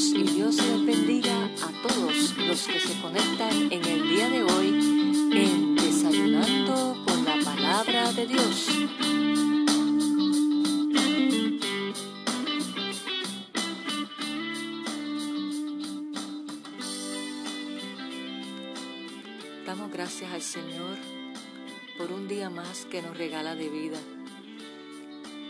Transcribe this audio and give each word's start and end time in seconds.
y 0.00 0.22
Dios 0.22 0.54
les 0.54 0.86
bendiga 0.86 1.46
a 1.46 1.72
todos 1.82 2.36
los 2.36 2.62
que 2.68 2.78
se 2.78 3.00
conectan 3.00 3.72
en 3.72 3.84
el 3.84 4.08
día 4.08 4.28
de 4.28 4.44
hoy 4.44 4.68
en 5.32 5.74
Desayunando 5.74 7.04
con 7.04 7.24
la 7.24 7.36
Palabra 7.44 8.12
de 8.12 8.26
Dios. 8.28 8.68
Damos 19.66 19.90
gracias 19.90 20.32
al 20.32 20.42
Señor 20.42 20.96
por 21.96 22.12
un 22.12 22.28
día 22.28 22.50
más 22.50 22.84
que 22.84 23.02
nos 23.02 23.18
regala 23.18 23.56
de 23.56 23.68
vida 23.68 23.98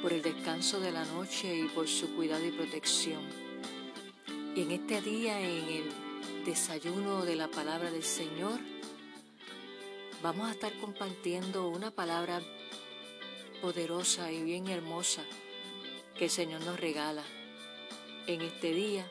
por 0.01 0.15
el 0.15 0.23
descanso 0.23 0.81
de 0.81 0.93
la 0.93 1.05
noche 1.05 1.55
y 1.55 1.69
por 1.69 1.87
su 1.87 2.15
cuidado 2.15 2.47
y 2.47 2.51
protección. 2.51 3.48
Y 4.59 4.63
en 4.63 4.73
este 4.73 5.01
día, 5.01 5.41
en 5.41 5.69
el 5.69 6.45
desayuno 6.45 7.25
de 7.25 7.37
la 7.37 7.47
palabra 7.47 7.93
del 7.93 8.03
Señor, 8.03 8.59
vamos 10.21 10.49
a 10.49 10.51
estar 10.51 10.73
compartiendo 10.81 11.69
una 11.69 11.93
palabra 11.93 12.41
poderosa 13.63 14.33
y 14.33 14.43
bien 14.43 14.67
hermosa 14.67 15.23
que 16.17 16.25
el 16.25 16.31
Señor 16.33 16.65
nos 16.65 16.81
regala 16.81 17.23
en 18.27 18.41
este 18.41 18.75
día 18.75 19.09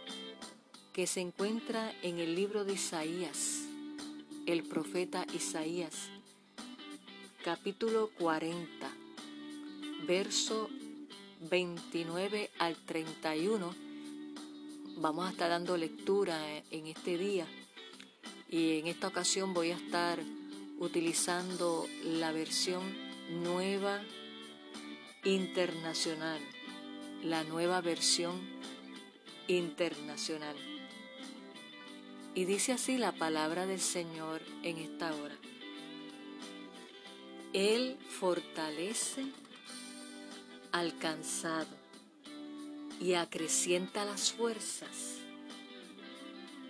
que 0.92 1.08
se 1.08 1.22
encuentra 1.22 1.94
en 2.02 2.20
el 2.20 2.36
libro 2.36 2.66
de 2.66 2.74
Isaías, 2.74 3.70
el 4.48 4.64
profeta 4.64 5.26
Isaías, 5.34 6.10
capítulo 7.46 8.10
40, 8.20 8.58
verso 10.06 10.68
29 11.50 12.50
al 12.60 12.76
31. 12.86 13.87
Vamos 15.00 15.28
a 15.28 15.30
estar 15.30 15.52
dando 15.52 15.78
lectura 15.78 16.40
en 16.72 16.88
este 16.88 17.20
día 17.20 17.46
y 18.50 18.80
en 18.80 18.88
esta 18.88 19.08
ocasión 19.08 19.54
voy 19.54 19.70
a 19.70 19.76
estar 19.76 20.18
utilizando 20.80 21.86
la 22.04 22.32
versión 22.32 22.82
nueva 23.44 24.02
internacional, 25.24 26.42
la 27.24 27.44
nueva 27.44 27.80
versión 27.82 28.42
internacional. 29.48 30.56
Y 32.34 32.46
dice 32.46 32.72
así 32.72 32.98
la 32.98 33.12
palabra 33.12 33.68
del 33.68 33.82
Señor 33.82 34.42
en 34.64 34.78
esta 34.78 35.14
hora. 35.14 35.36
Él 37.54 38.00
fortalece 38.10 39.26
al 40.72 40.98
cansado 40.98 41.77
y 43.00 43.14
acrecienta 43.14 44.06
las 44.06 44.32
fuerzas 44.32 45.20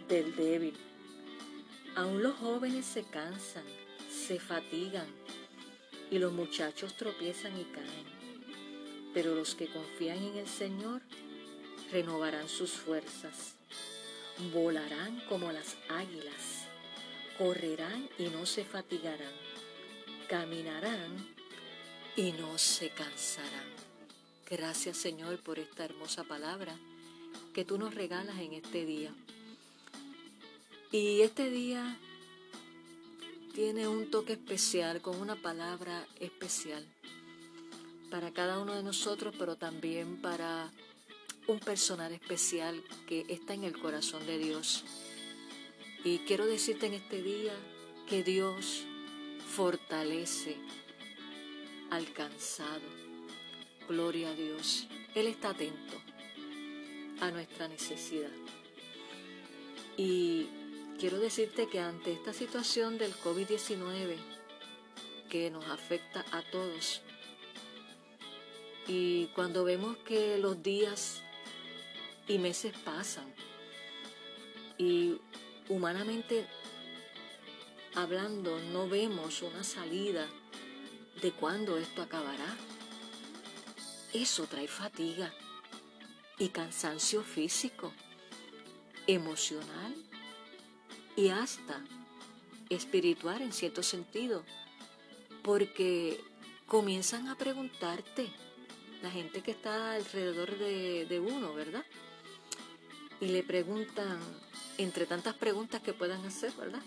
del 0.07 0.35
débil. 0.35 0.77
Aún 1.95 2.21
los 2.21 2.35
jóvenes 2.35 2.85
se 2.85 3.03
cansan 3.03 3.63
se 4.27 4.39
fatigan 4.39 5.07
y 6.11 6.19
los 6.19 6.33
muchachos 6.33 6.97
tropiezan 6.97 7.57
y 7.57 7.63
caen. 7.63 9.13
Pero 9.13 9.35
los 9.35 9.55
que 9.55 9.67
confían 9.67 10.17
en 10.17 10.37
el 10.37 10.47
Señor 10.47 11.01
renovarán 11.93 12.49
sus 12.49 12.71
fuerzas, 12.71 13.55
volarán 14.53 15.21
como 15.29 15.51
las 15.53 15.77
águilas, 15.87 16.67
correrán 17.37 18.09
y 18.17 18.25
no 18.27 18.45
se 18.45 18.65
fatigarán, 18.65 19.33
caminarán 20.27 21.25
y 22.17 22.33
no 22.33 22.57
se 22.57 22.89
cansarán. 22.89 23.77
Gracias 24.49 24.95
Señor 24.95 25.43
por 25.43 25.59
esta 25.59 25.83
hermosa 25.83 26.23
palabra 26.23 26.79
que 27.53 27.65
tú 27.65 27.77
nos 27.77 27.93
regalas 27.93 28.39
en 28.39 28.53
este 28.53 28.85
día. 28.85 29.13
Y 30.89 31.19
este 31.19 31.49
día 31.49 31.97
tiene 33.53 33.89
un 33.89 34.09
toque 34.09 34.33
especial, 34.33 35.01
con 35.01 35.19
una 35.19 35.35
palabra 35.35 36.07
especial 36.21 36.85
para 38.09 38.31
cada 38.31 38.59
uno 38.59 38.73
de 38.73 38.83
nosotros, 38.83 39.35
pero 39.37 39.57
también 39.57 40.21
para 40.21 40.71
un 41.47 41.59
personal 41.59 42.13
especial 42.13 42.81
que 43.05 43.25
está 43.27 43.53
en 43.53 43.65
el 43.65 43.77
corazón 43.77 44.25
de 44.25 44.37
Dios. 44.37 44.85
Y 46.05 46.19
quiero 46.19 46.45
decirte 46.45 46.85
en 46.85 46.93
este 46.93 47.21
día 47.21 47.53
que 48.07 48.23
Dios 48.23 48.85
fortalece 49.53 50.55
al 51.89 52.13
cansado. 52.13 53.06
Gloria 53.87 54.29
a 54.29 54.33
Dios. 54.33 54.87
Él 55.15 55.27
está 55.27 55.49
atento 55.49 56.01
a 57.21 57.31
nuestra 57.31 57.67
necesidad. 57.67 58.31
Y 59.97 60.47
Quiero 60.99 61.19
decirte 61.19 61.67
que 61.67 61.79
ante 61.79 62.11
esta 62.11 62.33
situación 62.33 62.97
del 62.97 63.13
COVID-19 63.13 64.15
que 65.29 65.51
nos 65.51 65.63
afecta 65.67 66.25
a 66.31 66.41
todos, 66.41 67.01
y 68.87 69.27
cuando 69.35 69.63
vemos 69.63 69.95
que 69.97 70.39
los 70.39 70.63
días 70.63 71.21
y 72.27 72.39
meses 72.39 72.73
pasan 72.83 73.31
y 74.79 75.19
humanamente 75.69 76.47
hablando 77.93 78.57
no 78.71 78.89
vemos 78.89 79.43
una 79.43 79.63
salida 79.63 80.25
de 81.21 81.31
cuándo 81.31 81.77
esto 81.77 82.01
acabará, 82.01 82.57
eso 84.21 84.45
trae 84.45 84.67
fatiga 84.67 85.33
y 86.39 86.49
cansancio 86.49 87.23
físico, 87.23 87.91
emocional 89.07 89.95
y 91.15 91.29
hasta 91.29 91.83
espiritual 92.69 93.41
en 93.41 93.53
cierto 93.53 93.81
sentido, 93.83 94.43
porque 95.43 96.21
comienzan 96.67 97.27
a 97.27 97.35
preguntarte 97.35 98.29
la 99.01 99.09
gente 99.09 99.41
que 99.41 99.51
está 99.51 99.93
alrededor 99.93 100.57
de, 100.57 101.19
uno, 101.19 101.53
¿verdad? 101.53 101.85
Y 103.21 103.27
le 103.27 103.43
preguntan, 103.43 104.19
entre 104.77 105.05
tantas 105.05 105.35
preguntas 105.35 105.81
que 105.81 105.93
puedan 105.93 106.25
hacer, 106.25 106.51
¿verdad? 106.53 106.81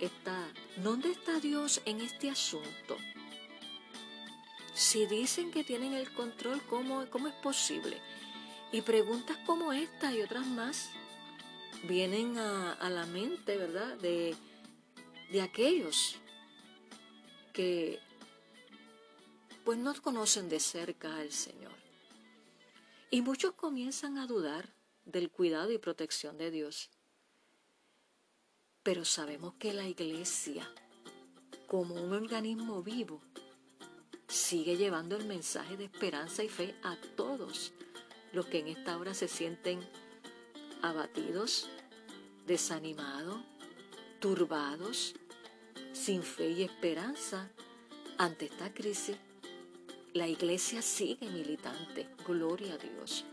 Está, 0.00 0.46
¿dónde 0.76 1.10
está 1.10 1.40
Dios 1.40 1.80
en 1.84 2.00
este 2.00 2.30
asunto? 2.30 2.96
Si 4.74 5.06
dicen 5.06 5.52
que 5.52 5.62
tienen 5.62 5.92
el 5.92 6.12
control, 6.12 6.60
¿cómo, 6.68 7.06
cómo 7.10 7.28
es 7.28 7.34
posible? 7.34 8.00
Y 8.72 8.82
preguntas 8.82 9.36
como 9.46 9.72
esta 9.72 10.12
y 10.12 10.20
otras 10.20 10.46
más 10.46 10.90
vienen 11.84 12.38
a, 12.38 12.90
la 12.90 13.06
mente, 13.06 13.56
¿verdad? 13.56 13.96
De, 13.98 14.34
de 15.30 15.42
aquellos 15.42 16.16
que 17.52 18.00
pues 19.64 19.78
no 19.78 19.94
conocen 20.02 20.48
de 20.48 20.58
cerca 20.58 21.16
al 21.16 21.30
Señor. 21.30 21.72
Y 23.10 23.22
muchos 23.22 23.54
comienzan 23.54 24.18
a 24.18 24.26
dudar 24.26 24.74
del 25.04 25.30
cuidado 25.30 25.70
y 25.70 25.78
protección 25.78 26.36
de 26.36 26.50
Dios. 26.50 26.90
Pero 28.82 29.04
sabemos 29.04 29.54
que 29.54 29.72
la 29.72 29.86
iglesia, 29.86 30.68
como 31.68 31.94
un 31.94 32.12
organismo 32.12 32.82
vivo, 32.82 33.22
sigue 34.28 34.76
llevando 34.76 35.16
el 35.16 35.26
mensaje 35.26 35.76
de 35.76 35.84
esperanza 35.84 36.42
y 36.42 36.48
fe 36.48 36.74
a 36.82 36.96
todos 37.16 37.72
los 38.32 38.46
que 38.46 38.58
en 38.58 38.68
esta 38.68 38.98
hora 38.98 39.14
se 39.14 39.28
sienten 39.28 39.80
abatidos, 40.82 41.68
desanimados, 42.46 43.38
turbados, 44.20 45.14
sin 45.92 46.22
fe 46.22 46.50
y 46.50 46.62
esperanza 46.62 47.50
ante 48.18 48.46
esta 48.46 48.72
crisis. 48.72 49.16
La 50.12 50.28
iglesia 50.28 50.82
sigue 50.82 51.28
militante, 51.28 52.08
gloria 52.26 52.74
a 52.74 52.78
Dios. 52.78 53.24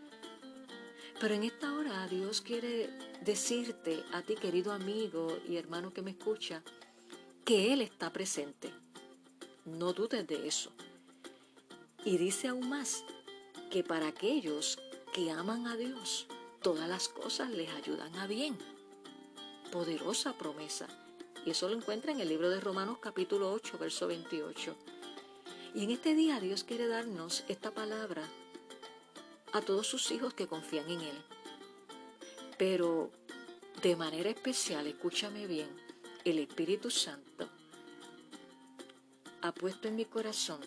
Pero 1.20 1.36
en 1.36 1.44
esta 1.44 1.74
hora 1.74 2.08
Dios 2.08 2.42
quiere 2.42 2.90
decirte 3.24 4.04
a 4.12 4.22
ti, 4.24 4.36
querido 4.36 4.72
amigo 4.72 5.38
y 5.48 5.58
hermano 5.58 5.94
que 5.94 6.02
me 6.02 6.12
escucha, 6.12 6.64
que 7.46 7.74
Él 7.74 7.82
está 7.82 8.12
presente. 8.12 8.72
No 9.66 9.94
dudes 9.94 10.26
de 10.26 10.48
eso. 10.48 10.72
Y 12.04 12.18
dice 12.18 12.48
aún 12.48 12.68
más 12.68 13.04
que 13.70 13.84
para 13.84 14.08
aquellos 14.08 14.80
que 15.14 15.30
aman 15.30 15.68
a 15.68 15.78
Dios, 15.78 16.26
todas 16.64 16.90
las 16.90 17.08
cosas 17.10 17.52
les 17.52 17.70
ayudan 17.70 18.16
a 18.16 18.26
bien. 18.26 18.58
Poderosa 19.72 20.34
promesa. 20.34 20.88
Y 21.46 21.52
eso 21.52 21.70
lo 21.70 21.76
encuentra 21.76 22.12
en 22.12 22.20
el 22.22 22.30
libro 22.30 22.50
de 22.50 22.60
Romanos 22.60 22.98
capítulo 23.00 23.54
8, 23.54 23.78
verso 23.78 24.08
28. 24.08 24.76
Y 25.76 25.84
en 25.84 25.92
este 25.92 26.16
día 26.16 26.40
Dios 26.40 26.64
quiere 26.64 26.88
darnos 26.88 27.44
esta 27.48 27.70
palabra 27.70 28.24
a 29.54 29.62
todos 29.62 29.86
sus 29.86 30.10
hijos 30.10 30.34
que 30.34 30.48
confían 30.48 30.90
en 30.90 31.02
Él. 31.02 31.22
Pero 32.58 33.12
de 33.84 33.96
manera 33.96 34.32
especial, 34.32 34.88
escúchame 34.88 35.46
bien, 35.46 35.70
el 36.26 36.40
Espíritu 36.40 36.90
Santo 36.90 37.48
ha 39.42 39.52
puesto 39.52 39.88
en 39.88 39.96
mi 39.96 40.06
corazón 40.06 40.60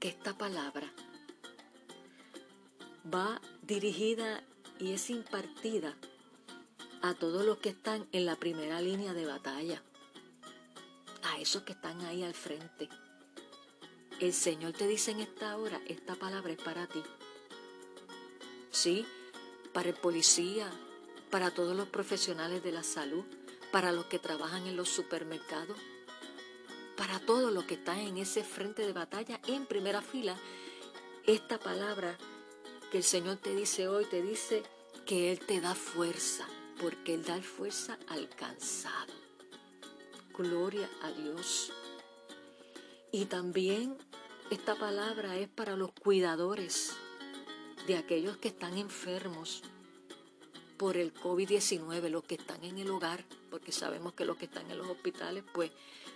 que 0.00 0.08
esta 0.08 0.36
palabra 0.36 0.92
va 3.12 3.40
dirigida 3.62 4.42
y 4.78 4.92
es 4.92 5.10
impartida 5.10 5.96
a 7.02 7.14
todos 7.14 7.44
los 7.44 7.58
que 7.58 7.70
están 7.70 8.06
en 8.12 8.26
la 8.26 8.36
primera 8.36 8.80
línea 8.80 9.14
de 9.14 9.26
batalla, 9.26 9.82
a 11.22 11.38
esos 11.38 11.62
que 11.62 11.72
están 11.72 12.00
ahí 12.02 12.22
al 12.22 12.34
frente, 12.34 12.88
el 14.18 14.32
Señor 14.32 14.72
te 14.72 14.88
dice 14.88 15.10
en 15.10 15.20
esta 15.20 15.56
hora, 15.58 15.78
esta 15.86 16.14
palabra 16.14 16.50
es 16.50 16.62
para 16.62 16.86
ti. 16.86 17.02
Sí, 18.70 19.04
para 19.74 19.90
el 19.90 19.94
policía, 19.94 20.70
para 21.30 21.50
todos 21.50 21.76
los 21.76 21.88
profesionales 21.88 22.62
de 22.62 22.72
la 22.72 22.82
salud, 22.82 23.24
para 23.72 23.92
los 23.92 24.06
que 24.06 24.18
trabajan 24.18 24.66
en 24.66 24.74
los 24.74 24.88
supermercados, 24.88 25.78
para 26.96 27.20
todos 27.20 27.52
los 27.52 27.64
que 27.64 27.74
están 27.74 27.98
en 27.98 28.18
ese 28.18 28.42
frente 28.42 28.86
de 28.86 28.92
batalla 28.92 29.40
en 29.46 29.66
primera 29.66 30.02
fila. 30.02 30.36
Esta 31.26 31.58
palabra 31.58 32.16
que 32.90 32.98
el 32.98 33.04
Señor 33.04 33.36
te 33.36 33.54
dice 33.54 33.88
hoy, 33.88 34.04
te 34.06 34.22
dice 34.22 34.62
que 35.04 35.32
Él 35.32 35.40
te 35.40 35.60
da 35.60 35.74
fuerza, 35.74 36.46
porque 36.80 37.14
Él 37.14 37.24
da 37.24 37.40
fuerza 37.42 37.98
al 38.08 38.28
cansado. 38.28 39.12
Gloria 40.36 40.88
a 41.02 41.10
Dios. 41.10 41.72
Y 43.12 43.26
también 43.26 43.96
esta 44.50 44.74
palabra 44.74 45.36
es 45.36 45.48
para 45.48 45.76
los 45.76 45.92
cuidadores 45.92 46.92
de 47.86 47.96
aquellos 47.96 48.36
que 48.36 48.48
están 48.48 48.76
enfermos 48.76 49.62
por 50.76 50.96
el 50.96 51.14
COVID-19, 51.14 52.08
los 52.10 52.24
que 52.24 52.34
están 52.34 52.62
en 52.64 52.78
el 52.78 52.90
hogar, 52.90 53.24
porque 53.50 53.72
sabemos 53.72 54.14
que 54.14 54.24
los 54.24 54.36
que 54.36 54.46
están 54.46 54.70
en 54.70 54.78
los 54.78 54.88
hospitales, 54.88 55.44
pues 55.54 55.70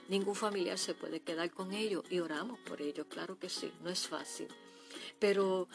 ningún 0.09 0.35
familiar 0.35 0.79
se 0.79 0.95
puede 0.95 1.21
quedar 1.21 1.51
con 1.51 1.73
ellos 1.73 2.05
y 2.11 2.21
oramos 2.21 2.59
por 2.61 2.83
ellos, 2.83 3.07
claro 3.09 3.39
que 3.39 3.49
sí, 3.49 3.73
no 3.83 3.91
es 3.91 4.07
fácil. 4.09 4.49
Pero 5.19 5.69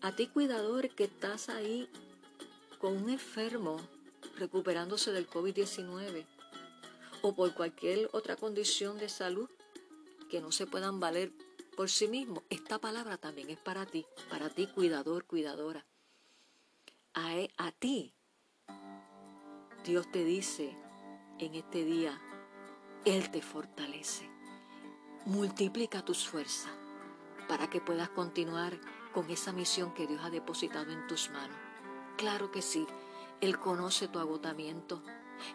a 0.00 0.14
ti 0.14 0.28
cuidador 0.28 0.88
que 0.90 1.04
estás 1.04 1.48
ahí 1.48 1.88
con 2.78 2.96
un 2.96 3.10
enfermo 3.10 3.80
recuperándose 4.36 5.12
del 5.12 5.28
COVID-19 5.28 6.24
o 7.22 7.34
por 7.34 7.54
cualquier 7.54 8.08
otra 8.12 8.36
condición 8.36 8.98
de 8.98 9.08
salud 9.08 9.48
que 10.30 10.40
no 10.40 10.52
se 10.52 10.66
puedan 10.66 11.00
valer 11.00 11.32
por 11.76 11.90
sí 11.90 12.08
mismos, 12.08 12.42
esta 12.50 12.78
palabra 12.78 13.18
también 13.18 13.50
es 13.50 13.58
para 13.58 13.86
ti, 13.86 14.04
para 14.28 14.50
ti 14.50 14.66
cuidador, 14.66 15.24
cuidadora. 15.24 15.86
A, 17.14 17.34
a 17.56 17.72
ti, 17.72 18.14
Dios 19.84 20.10
te 20.10 20.24
dice 20.24 20.76
en 21.38 21.54
este 21.54 21.84
día, 21.84 22.20
Él 23.04 23.30
te 23.30 23.40
fortalece. 23.40 24.28
Multiplica 25.24 26.04
tus 26.04 26.28
fuerzas 26.28 26.72
para 27.48 27.70
que 27.70 27.80
puedas 27.80 28.08
continuar 28.10 28.78
con 29.12 29.30
esa 29.30 29.52
misión 29.52 29.94
que 29.94 30.06
Dios 30.06 30.20
ha 30.24 30.30
depositado 30.30 30.92
en 30.92 31.06
tus 31.06 31.30
manos. 31.30 31.56
Claro 32.16 32.50
que 32.50 32.60
sí, 32.60 32.86
Él 33.40 33.58
conoce 33.58 34.08
tu 34.08 34.18
agotamiento, 34.18 35.02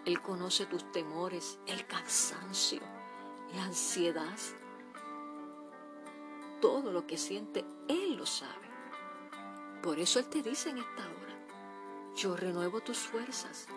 Él 0.06 0.22
conoce 0.22 0.66
tus 0.66 0.92
temores, 0.92 1.60
el 1.68 1.86
cansancio, 1.86 2.82
la 3.54 3.66
ansiedad. 3.66 4.38
Todo 6.62 6.92
lo 6.92 7.06
que 7.06 7.18
siente, 7.18 7.66
Él 7.88 8.16
lo 8.16 8.26
sabe. 8.26 8.70
Por 9.84 10.00
eso 10.00 10.20
Él 10.20 10.30
te 10.30 10.42
dice 10.42 10.70
en 10.70 10.78
esta 10.78 11.04
hora, 11.04 12.16
yo 12.16 12.38
renuevo 12.38 12.80
tus 12.80 13.00
fuerzas, 13.00 13.68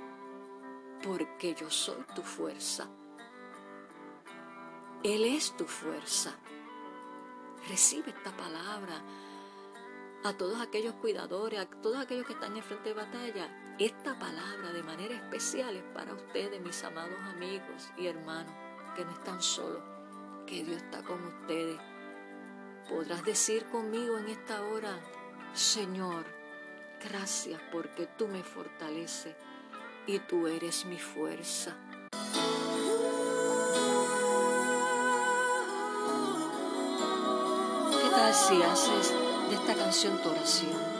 porque 1.02 1.54
yo 1.54 1.70
soy 1.70 2.04
tu 2.14 2.22
fuerza. 2.22 2.88
Él 5.02 5.24
es 5.24 5.56
tu 5.56 5.64
fuerza. 5.64 6.34
Recibe 7.68 8.10
esta 8.10 8.36
palabra 8.36 9.02
a 10.24 10.32
todos 10.36 10.60
aquellos 10.60 10.94
cuidadores, 10.94 11.60
a 11.60 11.66
todos 11.66 11.98
aquellos 11.98 12.26
que 12.26 12.32
están 12.32 12.56
en 12.56 12.62
frente 12.62 12.88
de 12.88 12.94
batalla. 12.94 13.76
Esta 13.78 14.18
palabra 14.18 14.72
de 14.72 14.82
manera 14.82 15.14
especial 15.14 15.76
es 15.76 15.84
para 15.94 16.14
ustedes, 16.14 16.60
mis 16.60 16.82
amados 16.82 17.18
amigos 17.34 17.90
y 17.96 18.06
hermanos, 18.06 18.52
que 18.94 19.04
no 19.04 19.12
están 19.12 19.40
solos, 19.40 19.82
que 20.46 20.64
Dios 20.64 20.82
está 20.82 21.02
con 21.02 21.22
ustedes. 21.24 21.78
Podrás 22.88 23.24
decir 23.24 23.66
conmigo 23.66 24.18
en 24.18 24.28
esta 24.28 24.62
hora, 24.62 24.98
Señor, 25.52 26.24
gracias 27.08 27.60
porque 27.70 28.06
tú 28.16 28.28
me 28.28 28.42
fortaleces 28.42 29.34
y 30.06 30.20
tú 30.20 30.46
eres 30.46 30.84
mi 30.86 30.98
fuerza. 30.98 31.74
¿Qué 37.90 38.10
tal 38.10 38.34
si 38.34 38.62
haces 38.62 39.12
de 39.48 39.54
esta 39.56 39.74
canción 39.74 40.22
tu 40.22 40.30
oración? 40.30 40.95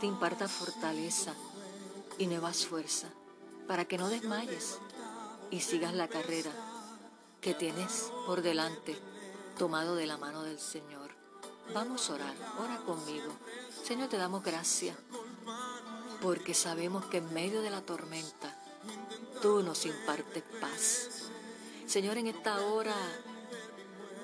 Te 0.00 0.06
imparta 0.06 0.48
fortaleza 0.48 1.34
y 2.16 2.26
nuevas 2.26 2.66
fuerzas 2.66 3.10
para 3.66 3.84
que 3.84 3.98
no 3.98 4.08
desmayes 4.08 4.78
y 5.50 5.60
sigas 5.60 5.94
la 5.94 6.08
carrera 6.08 6.50
que 7.40 7.54
tienes 7.54 8.10
por 8.26 8.42
delante 8.42 8.96
tomado 9.58 9.94
de 9.94 10.06
la 10.06 10.16
mano 10.16 10.42
del 10.42 10.58
Señor. 10.58 11.10
Vamos 11.74 12.08
a 12.08 12.14
orar, 12.14 12.34
ora 12.58 12.78
conmigo. 12.78 13.30
Señor, 13.84 14.08
te 14.08 14.16
damos 14.16 14.42
gracias 14.42 14.96
porque 16.22 16.54
sabemos 16.54 17.04
que 17.06 17.18
en 17.18 17.32
medio 17.34 17.60
de 17.60 17.70
la 17.70 17.82
tormenta 17.82 18.56
tú 19.42 19.62
nos 19.62 19.84
impartes 19.84 20.42
paz. 20.60 21.28
Señor, 21.86 22.16
en 22.16 22.28
esta 22.28 22.64
hora 22.64 22.96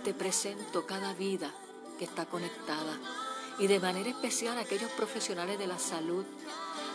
te 0.04 0.14
presento 0.14 0.86
cada 0.86 1.12
vida 1.12 1.52
que 1.98 2.04
está 2.06 2.26
conectada 2.26 2.98
y 3.58 3.66
de 3.66 3.80
manera 3.80 4.10
especial 4.10 4.58
a 4.58 4.62
aquellos 4.62 4.90
profesionales 4.92 5.58
de 5.58 5.66
la 5.66 5.78
salud, 5.78 6.24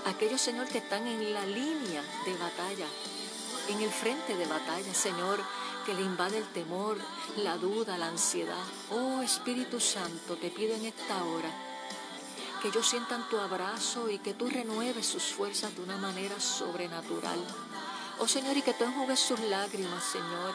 aquellos, 0.05 0.41
Señor, 0.41 0.67
que 0.67 0.79
están 0.79 1.07
en 1.07 1.33
la 1.33 1.45
línea 1.45 2.01
de 2.25 2.37
batalla, 2.37 2.87
en 3.69 3.81
el 3.81 3.91
frente 3.91 4.35
de 4.35 4.45
batalla, 4.45 4.93
Señor, 4.93 5.39
que 5.85 5.93
le 5.93 6.01
invade 6.01 6.37
el 6.37 6.47
temor, 6.49 6.97
la 7.37 7.57
duda, 7.57 7.97
la 7.97 8.07
ansiedad. 8.07 8.63
Oh 8.91 9.21
Espíritu 9.21 9.79
Santo, 9.79 10.35
te 10.35 10.49
pido 10.49 10.75
en 10.75 10.85
esta 10.85 11.23
hora 11.23 11.49
que 12.61 12.67
ellos 12.67 12.89
sientan 12.89 13.27
tu 13.29 13.37
abrazo 13.37 14.09
y 14.09 14.19
que 14.19 14.33
tú 14.33 14.49
renueves 14.49 15.05
sus 15.05 15.23
fuerzas 15.23 15.73
de 15.75 15.81
una 15.81 15.97
manera 15.97 16.39
sobrenatural. 16.39 17.39
Oh 18.19 18.27
Señor, 18.27 18.57
y 18.57 18.61
que 18.61 18.73
tú 18.73 18.83
enjugues 18.83 19.19
sus 19.19 19.39
lágrimas, 19.39 20.03
Señor. 20.03 20.53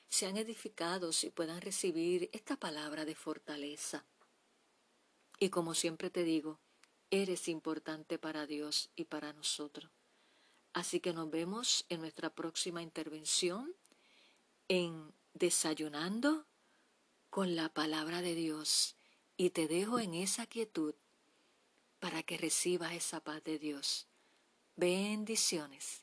sean 0.09 0.37
edificados 0.37 1.25
y 1.25 1.31
puedan 1.31 1.61
recibir 1.61 2.29
esta 2.33 2.57
palabra 2.57 3.05
de 3.05 3.15
fortaleza. 3.15 4.05
Y 5.39 5.49
como 5.49 5.75
siempre 5.75 6.11
te 6.11 6.23
digo, 6.23 6.61
eres 7.11 7.49
importante 7.49 8.19
para 8.19 8.47
Dios 8.47 8.91
y 8.95 9.05
para 9.05 9.33
nosotros. 9.33 9.91
Así 10.73 11.01
que 11.01 11.13
nos 11.13 11.31
vemos 11.31 11.85
en 11.89 12.01
nuestra 12.01 12.35
próxima 12.35 12.83
intervención 12.83 13.75
en 14.69 15.13
Desayunando 15.35 16.47
con 17.31 17.57
la 17.57 17.71
palabra 17.71 18.21
de 18.21 18.35
Dios 18.35 18.97
y 19.39 19.51
te 19.51 19.67
dejo 19.67 19.99
en 19.99 20.15
esa 20.15 20.47
quietud 20.47 20.95
para 21.99 22.23
que 22.23 22.37
recibas 22.37 22.93
esa 22.93 23.21
paz 23.21 23.43
de 23.45 23.59
Dios. 23.59 24.07
Bendiciones. 24.77 26.02